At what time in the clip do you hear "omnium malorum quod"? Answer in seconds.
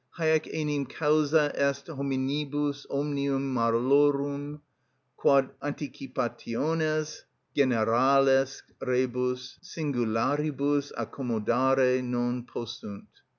2.89-5.51